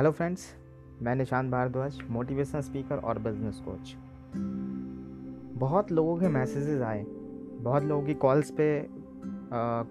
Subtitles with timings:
[0.00, 0.40] Hello friends
[1.02, 3.94] मैं Nishant Bhardwaj motivational speaker और business coach
[5.58, 7.04] बहुत लोगों के मैसेजेस आए।
[7.60, 8.88] बहुत लोगों की कॉल्स पे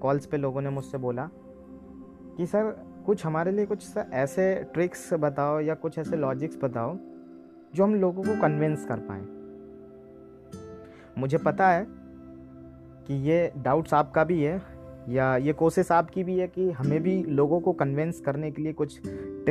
[0.02, 1.30] कॉल्स पे लोगों ने मुझसे बोला
[2.38, 6.98] कि, सर, कुछ हमारे लिए कुछ ऐसे ट्रिक्स बताओ या कुछ ऐसे लॉजिक्स बताओ
[7.76, 9.22] जो हम लोगों को कन्विंस कर पाए।
[11.18, 11.86] मुझे पता है
[13.08, 14.62] कि ये डाउट्स आपका भी है
[15.10, 18.74] या ये कोशिश आपकी भी है कि हमें भी लोगों को कन्विंस करने के लिए
[18.74, 19.02] कुछ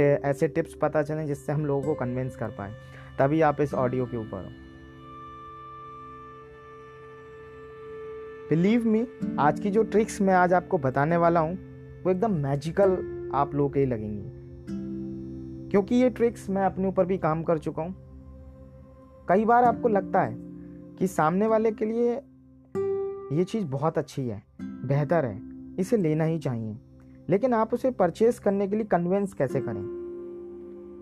[0.00, 2.74] ऐसे टिप्स पता चलें जिससे हम लोगों को कन्विंस कर पाए।
[3.18, 4.50] तभी आप इस ऑडियो के ऊपर हो।
[8.50, 9.06] बिलीव मी
[9.38, 11.54] आज की जो ट्रिक्स मैं आज आपको बताने वाला हूँ,
[12.02, 12.90] वो एकदम मैजिकल
[13.34, 14.32] आप लोगों के ही लगेंगी।
[15.70, 17.94] क्योंकि ये ट्रिक्स मैं अपने ऊपर भी काम कर चुका हूँ।
[19.28, 20.36] कई बार आपको लगता है
[20.98, 22.14] कि सामने वाले के लिए
[23.36, 25.42] ये चीज़ बहुत अच्छी है, बेहतर है,
[25.78, 26.78] इसे लेना ही चाहिए।
[27.28, 29.97] लेकिन आप उसे परचेज करने के लिए कन्वेंस कैसे करें?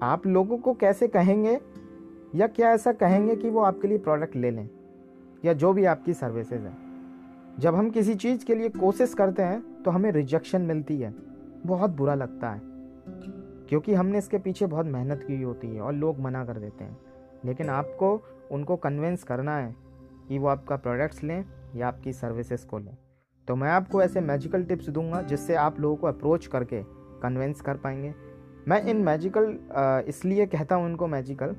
[0.03, 1.61] आप लोगों को कैसे कहेंगे
[2.35, 4.69] या क्या ऐसा कहेंगे कि वो आपके लिए प्रोडक्ट ले लें
[5.45, 6.77] या जो भी आपकी सर्विसेज़ है?
[7.59, 11.15] जब हम किसी चीज़ के लिए कोशिश करते हैं तो हमें रिजेक्शन मिलती है।
[11.67, 12.61] बहुत बुरा लगता है।
[13.69, 16.99] क्योंकि हमने इसके पीछे बहुत मेहनत की होती है और लोग मना कर देते हैं।
[17.45, 19.77] लेकिन आपको, उनको कन्विंस करना है
[20.29, 21.45] कि वो आपका प्रोडक्ट्स लें
[21.77, 22.97] या आपकी सर्विसेज़ को लें।
[23.49, 26.83] तो मैं आपको ऐसे मैजिकल टिप्स दूँगा जिससे आप लोगों को अप्रोच करके
[27.23, 28.15] कन्विंस कर पाएँगे।
[28.67, 29.57] मैं इन मैजिकल
[30.09, 31.55] इसलिए कहता हूँ इनको मैजिकल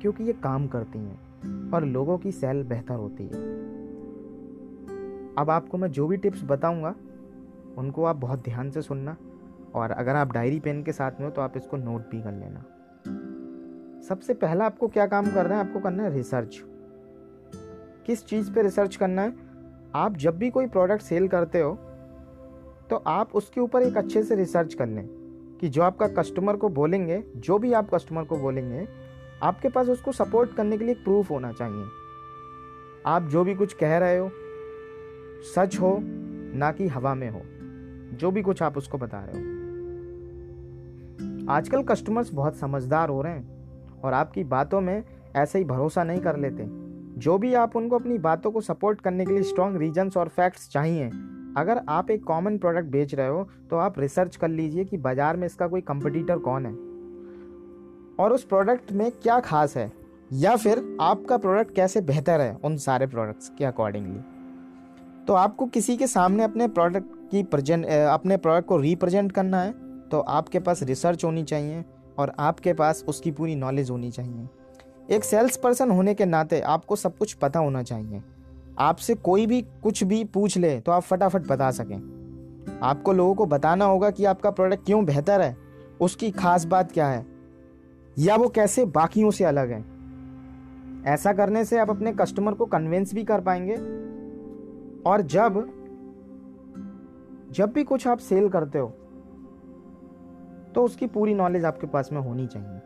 [0.00, 3.40] क्योंकि ये काम करती हैं और लोगों की सेल बेहतर होती है।
[5.38, 6.94] अब आपको मैं जो भी टिप्स बताऊँगा
[7.78, 9.16] उनको आप बहुत ध्यान से सुनना
[9.74, 12.32] और अगर आप डायरी पेन के साथ में हो तो आप इसको नोट भी कर
[12.32, 12.64] लेना।
[14.08, 15.60] सबसे पहला आपको क्या काम करना है?
[15.60, 16.60] आपको करना है रिसर्च
[18.06, 19.34] किस चीज़ पे रिसर्च करना है?
[19.94, 21.74] आप जब भी कोई प्रोडक्ट सेल करते हो
[22.90, 25.08] तो आप उसके ऊपर एक अच्छे से रिसर्च कर लें।
[25.60, 28.88] कि जो आपका कस्टमर को बोलेंगे, जो भी आप कस्टमर को बोलेंगे,
[29.42, 31.84] आपके पास उसको सपोर्ट करने के लिए प्रूफ होना चाहिए।
[33.06, 34.30] आप जो भी कुछ कह रहे हो,
[35.54, 35.98] सच हो,
[36.58, 37.42] ना कि हवा में हो,
[38.16, 39.56] जो भी कुछ आप उसको बता रहे हो।
[41.50, 45.04] आजकल कस्टमर्स बहुत समझदार हो रहे हैं और आपकी बातों में
[45.36, 46.64] ऐसे ही भरोसा नहीं कर लेते।
[47.20, 50.68] जो भी आप उनको अपनी बातों को सपोर्ट करने के लिए स्ट्रॉन्ग रीजन्स और फैक्ट्स
[50.68, 51.10] चाहिए
[51.56, 55.36] अगर आप एक कॉमन प्रोडक्ट बेच रहे हो तो आप रिसर्च कर लीजिए कि बाज़ार
[55.36, 56.72] में इसका कोई कंपटीटर कौन है।
[58.16, 59.90] और उस प्रोडक्ट में क्या खास है?
[60.32, 64.20] या फिर आपका प्रोडक्ट कैसे बेहतर है उन सारे प्रोडक्ट्स के अकॉर्डिंगली
[65.26, 69.72] तो आपको किसी के सामने अपने प्रोडक्ट की प्रजेंट अपने प्रोडक्ट को रिप्रेजेंट करना है
[70.08, 71.84] तो आपके पास रिसर्च होनी चाहिए
[72.18, 74.48] और आपके पास उसकी पूरी नॉलेज होनी चाहिए।
[75.10, 78.22] एक सेल्स पर्सन होने के नाते आपको सब कुछ पता होना चाहिए।
[78.78, 83.46] आपसे कोई भी कुछ भी पूछ ले तो आप फटाफट बता सकें। आपको लोगों को
[83.46, 85.56] बताना होगा कि आपका प्रोडक्ट क्यों बेहतर है,
[86.00, 87.24] उसकी खास बात क्या है,
[88.16, 89.84] या वो कैसे बाकियों से अलग है।
[91.04, 93.76] ऐसा करने से आप अपने कस्टमर को कन्विंस भी कर पाएँगे।
[95.02, 95.64] और जब
[97.52, 98.88] जब भी कुछ आप सेल करते हो
[100.74, 102.80] तो उसकी पूरी नॉलेज आपके पास में होनी चाहिए।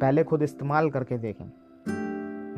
[0.00, 1.44] पहले खुद इस्तेमाल करके देखें।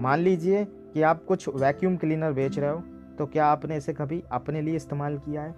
[0.02, 0.64] मान लीजिए
[0.98, 2.78] कि आप कुछ वैक्यूम क्लीनर बेच रहे हो
[3.18, 5.50] तो क्या आपने इसे कभी अपने लिए इस्तेमाल किया है?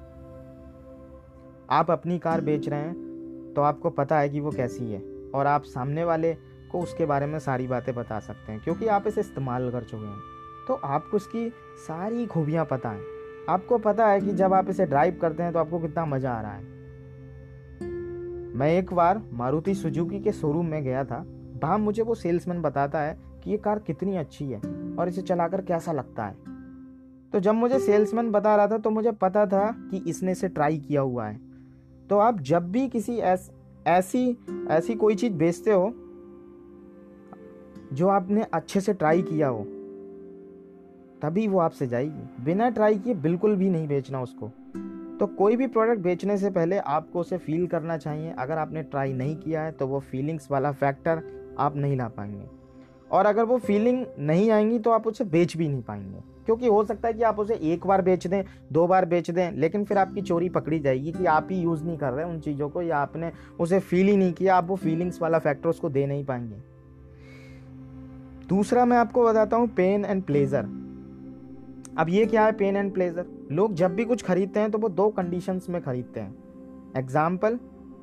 [1.71, 5.01] आप अपनी कार बेच रहे हैं तो आपको पता है कि वो कैसी है,
[5.35, 6.33] और आप सामने वाले
[6.73, 10.07] को उसके बारे में सारी बातें बता सकते हैं, क्योंकि आप इसे इस्तेमाल कर चुके
[10.07, 11.49] हैं। तो आपको इसकी
[11.79, 13.03] सारी खूबियाँ पता हैं।
[13.49, 16.41] आपको पता है कि जब आप इसे ड्राइव करते हैं तो आपको कितना मज़ा आ
[16.41, 16.63] रहा है।
[18.55, 21.25] मैं एक बार मारुति सुजुकी के शोरूम में गया था।
[21.63, 24.61] वहाँ मुझे वो सेल्समैन बताता है कि ये कार कितनी अच्छी है।
[25.01, 26.35] और इसे चलाकर कैसा लगता है?
[27.33, 30.79] तो जब मुझे सेल्समैन बता रहा था तो मुझे पता था कि इसने इसे ट्राई
[30.79, 31.41] किया हुआ है।
[32.11, 33.51] तो आप जब भी किसी ऐस,
[33.87, 34.37] ऐसी
[34.71, 35.93] ऐसी कोई चीज़ बेचते हो
[37.93, 39.65] जो आपने अच्छे से ट्राई किया हो
[41.23, 44.49] तभी वो आपसे जाएगी। बिना ट्राई किए बिल्कुल भी नहीं बेचना उसको।
[45.21, 49.13] तो कोई भी प्रोडक्ट बेचने से पहले आपको उसे फील करना चाहिए। अगर आपने ट्राई
[49.13, 51.23] नहीं किया है तो वो फीलिंग्स वाला फैक्टर
[51.59, 52.60] आप नहीं ला पाएँगे।
[53.11, 56.85] और अगर वो फीलिंग नहीं आएँगी तो आप उसे बेच भी नहीं पाएँगे। क्योंकि हो
[56.85, 58.43] सकता है कि आप उसे एक बार बेच दें,
[58.73, 61.97] दो बार बेच दें, लेकिन फिर आपकी चोरी पकड़ी जाएगी कि आप ही यूज़ नहीं
[61.99, 63.31] कर रहे उन चीज़ों को या आपने
[63.61, 66.57] उसे फील ही नहीं किया, आप वो फीलिंग्स वाला फैक्टर उसको दे नहीं पाएँगे।
[68.49, 70.69] दूसरा मैं आपको बताता हूँ पेन एंड प्लेजर
[71.99, 74.89] अब ये क्या है पेन एंड प्लेजर लोग जब भी कुछ खरीदते हैं तो वो
[74.91, 76.35] दो कंडीशंस में खरीदते हैं।
[76.97, 77.59] एग्ज़ाम्पल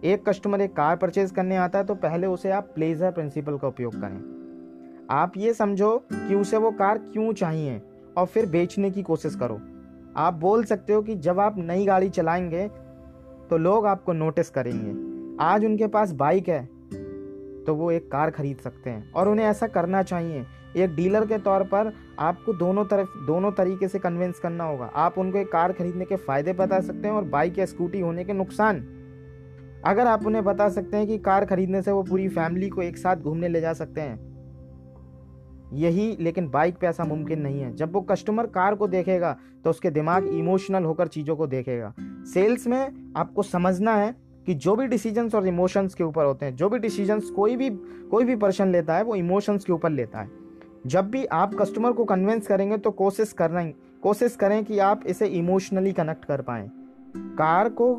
[0.05, 3.67] एक कस्टमर एक कार परचेज करने आता है तो पहले उसे आप प्लेजर प्रिंसिपल का
[3.67, 4.36] उपयोग करें।
[5.09, 7.81] आप ये समझो कि उसे वो कार क्यों चाहिए
[8.17, 9.59] और फिर बेचने की कोशिश करो।
[10.17, 12.67] आप बोल सकते हो कि जब आप नई गाड़ी चलाएँगे
[13.49, 16.63] तो लोग आपको नोटिस करेंगे। आज उनके पास बाइक है
[17.65, 20.45] तो वो एक कार खरीद सकते हैं और उन्हें ऐसा करना चाहिए।
[20.75, 25.17] एक डीलर के तौर पर आपको दोनों तरफ़, दोनों तरीके से कन्विंस करना होगा। आप
[25.17, 28.33] उनको एक कार खरीदने के फ़ायदे बता सकते हैं और बाइक या स्कूटी होने के
[28.33, 28.79] नुकसान।
[29.85, 32.97] अगर आप उन्हें बता सकते हैं कि कार खरीदने से वो पूरी फैमिली को एक
[32.97, 34.36] साथ घूमने ले जा सकते हैं
[35.73, 39.69] यही, लेकिन बाइक पे ऐसा मुमकिन नहीं है। जब वो कस्टमर कार को देखेगा तो
[39.69, 41.93] उसके दिमाग इमोशनल होकर चीज़ों को देखेगा।
[42.33, 44.15] सेल्स में आपको समझना है
[44.45, 47.69] कि जो भी डिसीजंस और इमोशंस के ऊपर होते हैं, जो भी डिसीजंस कोई भी
[48.11, 50.29] कोई भी पर्सन लेता है, वो इमोशंस के ऊपर लेता है।
[50.85, 53.63] जब भी आप कस्टमर को कन्विंस करेंगे तो कोशिश करना
[54.03, 56.69] कोशिश करें कि आप इसे इमोशनली कनेक्ट कर पाए।
[57.17, 57.93] कार को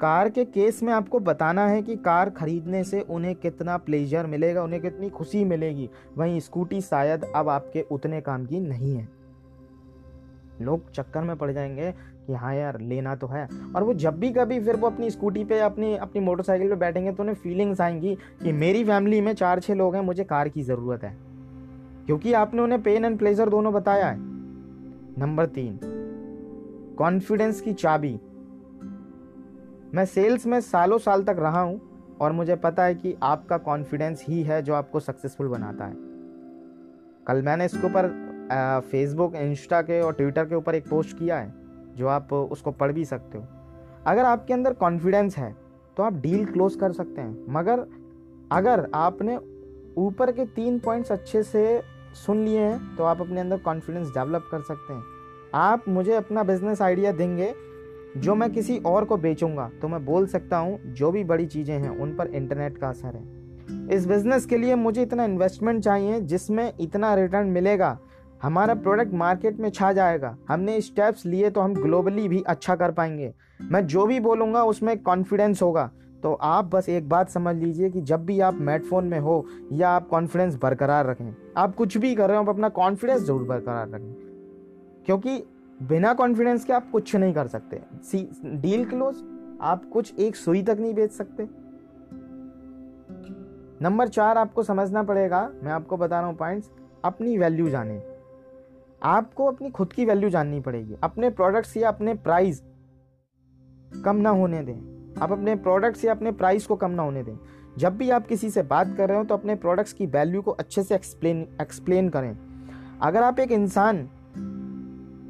[0.00, 4.62] कार के केस में आपको बताना है कि कार खरीदने से उन्हें कितना प्लेजर मिलेगा,
[4.62, 9.08] उन्हें कितनी खुशी मिलेगी। वहीं स्कूटी शायद अब आपके उतने काम की नहीं है।
[10.62, 11.92] लोग चक्कर में पड़ जाएँगे
[12.26, 15.44] कि हाँ यार, लेना तो है। और वो जब भी कभी फिर वो अपनी स्कूटी
[15.44, 19.60] पे अपनी अपनी मोटरसाइकिल पे बैठेंगे तो उन्हें फीलिंग्स आएँगी कि मेरी फैमिली में चार
[19.60, 21.16] छः लोग हैं, मुझे कार की ज़रूरत है।
[22.06, 24.16] क्योंकि आपने उन्हें पेन एंड प्लेजर दोनों बताया है।
[25.18, 25.80] नंबर तीन
[26.98, 28.20] कॉन्फिडेंस की चाबी।
[29.96, 34.24] मैं सेल्स में सालों साल तक रहा हूँ और मुझे पता है कि आपका कॉन्फिडेंस
[34.28, 35.94] ही है जो आपको सक्सेसफुल बनाता है।
[37.26, 38.08] कल मैंने इसके ऊपर
[38.90, 41.52] फेसबुक इंस्टा के और ट्विटर के ऊपर एक पोस्ट किया है,
[41.96, 43.44] जो आप उसको पढ़ भी सकते हो।
[44.06, 45.54] अगर आपके अंदर कॉन्फिडेंस है
[45.96, 47.86] तो आप डील क्लोज कर सकते हैं। मगर
[48.52, 49.36] अगर आपने
[49.98, 51.82] ऊपर के तीन पॉइंट्स अच्छे से
[52.16, 55.02] सुन लिए हैं तो आप अपने अंदर कॉन्फिडेंस डेवलप कर सकते हैं।
[55.56, 57.54] आप मुझे अपना बिज़नेस आइडिया देंगे
[58.16, 61.74] जो मैं किसी और को बेचूँगा तो मैं बोल सकता हूँ, जो भी बड़ी चीज़ें
[61.74, 66.20] हैं, उन पर इंटरनेट का असर है। इस बिज़नेस के लिए मुझे इतना इन्वेस्टमेंट चाहिए,
[66.20, 67.98] जिसमें इतना रिटर्न मिलेगा।
[68.42, 72.90] हमारा प्रोडक्ट मार्केट में छा जाएगा। हमने स्टेप्स लिए तो हम ग्लोबली भी अच्छा कर
[72.90, 73.32] पाएँगे।
[73.62, 75.90] मैं जो भी बोलूँगा, उसमें कॉन्फिडेंस होगा।
[76.22, 79.88] तो आप बस एक बात समझ लीजिए कि जब भी आप मेटफोन में हो, या
[79.88, 83.88] आप कॉन्फिडेंस बरकरार रखें। आप कुछ भी कर रहे हो, आप अपना कॉन्फिडेंस ज़रूर बरकरार
[83.88, 84.12] रखें।
[85.06, 85.42] क्योंकि
[85.80, 89.16] बिना कॉन्फिडेंस के आप कुछ नहीं कर सकते। सी डील क्लोज
[89.60, 91.48] आप कुछ एक सुई तक नहीं बेच सकते।
[93.82, 96.70] नंबर चार आपको समझना पड़ेगा, मैं आपको बता रहा हूँ पॉइंट्स
[97.04, 98.00] अपनी वैल्यू जाने।
[99.02, 102.62] आपको अपनी खुद की वैल्यू जाननी पड़ेगी। अपने प्रोडक्ट्स या अपने प्राइस
[104.04, 104.76] कम ना होने दें।
[105.22, 107.36] आप अपने प्रोडक्ट्स या अपने प्राइस को कम ना होने दें।
[107.78, 110.50] जब भी आप किसी से बात कर रहे हो तो अपने प्रोडक्ट्स की वैल्यू को
[110.50, 112.36] अच्छे से एक्सप्लेन एक्सप्लेन करें।
[113.02, 114.08] अगर आप एक इंसान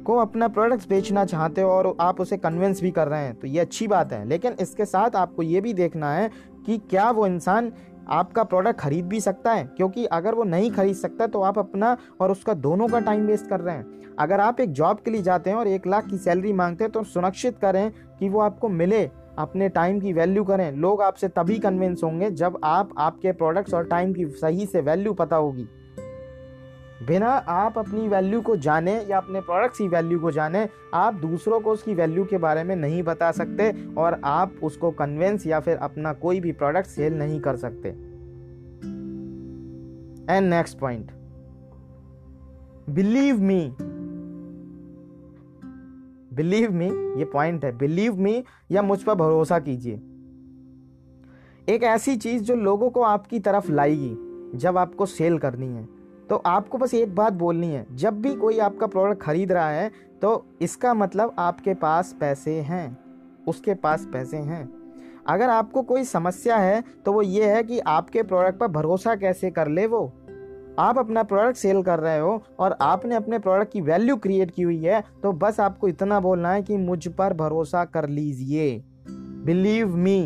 [0.07, 3.47] को अपना प्रोडक्ट्स बेचना चाहते हो और आप उसे कन्विंस भी कर रहे हैं तो
[3.47, 6.29] ये अच्छी बात है। लेकिन इसके साथ आपको ये भी देखना है
[6.65, 7.71] कि क्या वो इंसान
[8.09, 9.63] आपका प्रोडक्ट खरीद भी सकता है?
[9.67, 13.49] क्योंकि अगर वो नहीं खरीद सकता तो आप अपना और उसका दोनों का टाइम वेस्ट
[13.49, 16.17] कर रहे हैं। अगर आप एक जॉब के लिए जाते हैं और एक लाख की
[16.17, 20.71] सैलरी मांगते हैं तो सुनिश्चित करें कि वो आपको मिले, अपने टाइम की वैल्यू करें।
[20.71, 25.13] लोग आपसे तभी कन्विंस होंगे जब आप आपके प्रोडक्ट्स और टाइम की सही से वैल्यू
[25.13, 25.67] पता होगी।
[27.03, 31.59] बिना आप अपनी वैल्यू को जाने या अपने प्रोडक्ट्स की वैल्यू को जाने, आप दूसरों
[31.59, 35.77] को उसकी वैल्यू के बारे में नहीं बता सकते और आप उसको कन्वेंस या फिर
[35.77, 37.89] अपना कोई भी प्रोडक्ट सेल नहीं कर सकते।
[40.29, 41.11] And next point
[42.89, 43.75] believe me
[46.33, 46.85] believe me
[47.19, 49.95] ये पॉइंट है। बिलीव मी या मुझ पर भरोसा कीजिए।
[51.75, 54.17] एक ऐसी चीज़ जो लोगों को आपकी तरफ़ लाएगी
[54.57, 55.96] जब आपको सेल करनी है।
[56.29, 59.91] तो आपको बस एक बात बोलनी है, जब भी कोई आपका प्रोडक्ट खरीद रहा है
[60.21, 62.97] तो इसका मतलब आपके पास पैसे हैं,
[63.47, 64.67] उसके पास पैसे हैं।
[65.27, 69.51] अगर आपको कोई समस्या है तो वो ये है कि आपके प्रोडक्ट पर भरोसा कैसे
[69.51, 70.05] कर ले वो?
[70.79, 74.61] आप अपना प्रोडक्ट सेल कर रहे हो और आपने अपने प्रोडक्ट की वैल्यू क्रिएट की
[74.61, 78.83] हुई है तो बस आपको इतना बोलना है कि मुझ पर भरोसा कर लीजिए।
[79.45, 80.19] बिलीव मी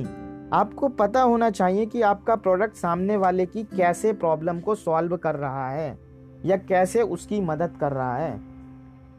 [0.53, 5.35] आपको पता होना चाहिए कि आपका प्रोडक्ट सामने वाले की कैसे प्रॉब्लम को सॉल्व कर
[5.35, 5.97] रहा है,
[6.45, 8.39] या कैसे उसकी मदद कर रहा है,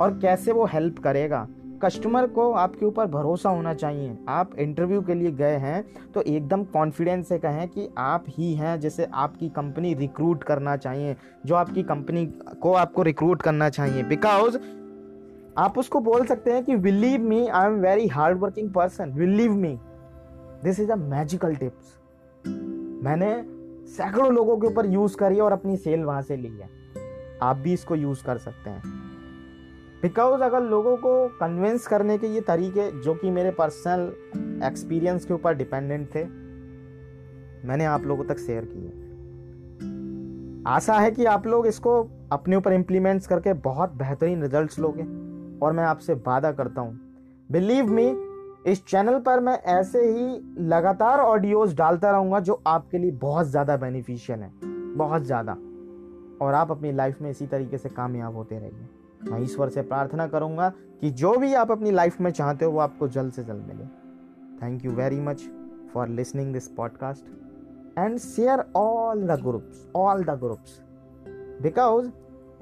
[0.01, 1.47] और कैसे वो हेल्प करेगा।
[1.83, 6.65] कस्टमर को आपके ऊपर भरोसा होना चाहिए। आप इंटरव्यू के लिए गए हैं तो एकदम
[6.65, 11.83] कॉन्फिडेंस से कहें कि आप ही हैं जिसे आपकी कंपनी रिक्रूट करना चाहिए। जो आपकी
[11.83, 12.27] कंपनी
[12.63, 14.59] को आपको रिक्रूट करना चाहिए। बिकॉज़
[15.59, 19.55] आप उसको बोल सकते हैं कि believe me I am very hard working person believe
[19.55, 19.79] me
[20.65, 21.99] this is a magical tips
[23.05, 23.45] मैंने
[23.89, 26.69] सैकड़ों लोगों के ऊपर यूज़ करी और अपनी सेल वहाँ से ली है।
[27.43, 28.83] आप भी इसको यूज़ कर सकते हैं।
[30.03, 34.13] बिकॉज़ अगर लोगों को कन्विंस करने के ये तरीके, जो कि मेरे पर्सनल
[34.65, 36.25] एक्सपीरियंस के ऊपर डिपेंडेंट थे,
[37.69, 38.99] मैंने आप लोगों तक शेयर किए
[40.67, 45.03] आशा है कि आप लोग इसको अपने ऊपर इंप्लीमेंट्स करके बहुत बेहतरीन रिजल्ट्स लोगे।
[45.59, 47.01] और मैं आपसे वादा करता हूँ।
[47.53, 48.32] बिलीव मी
[48.67, 53.77] इस चैनल पर मैं ऐसे ही लगातार ऑडियोज डालता रहूँगा जो आपके लिए बहुत ज़्यादा
[53.77, 54.51] बेनिफिशियल है।
[54.97, 55.53] बहुत ज़्यादा।
[56.45, 60.27] और आप अपनी लाइफ में इसी तरीके से कामयाब होते रहिए। मैं ईश्वर से प्रार्थना
[60.27, 60.69] करूँगा
[61.01, 63.85] कि जो भी आप अपनी लाइफ में चाहते हो, वो आपको जल्द से जल्द मिले।
[64.63, 65.43] Thank you very much
[65.95, 70.81] for listening this podcast and share all the groups all the groups
[71.63, 72.11] because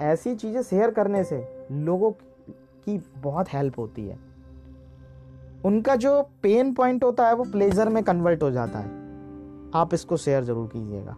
[0.01, 4.30] ऐसी चीज़ें शेयर करने से लोगों की बहुत हेल्प होती है।
[5.65, 8.99] उनका जो पेन पॉइंट होता है वो प्लेजर में कन्वर्ट हो जाता है।
[9.75, 11.17] आप इसको शेयर ज़रूर कीजिएगा।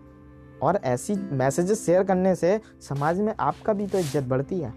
[0.62, 4.72] और ऐसी मैसेजेस शेयर करने से समाज में आपका भी तो इज़्ज़त बढ़ती है।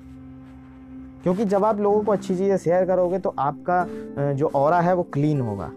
[1.24, 3.86] क्योंकि जब आप लोगों को अच्छी चीज़ें शेयर करोगे तो आपका
[4.34, 5.72] जो और है वो क्लीन होगा।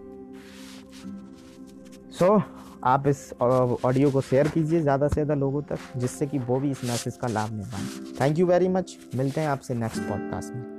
[2.11, 2.41] सो so,
[2.83, 6.71] आप इस ऑडियो को शेयर कीजिए ज़्यादा से ज़्यादा लोगों तक जिससे कि वो भी
[6.71, 10.55] इस मैसेज का लाभ ले पाए। थैंक यू वेरी मच मिलते हैं आपसे नेक्स्ट पॉडकास्ट
[10.55, 10.78] में।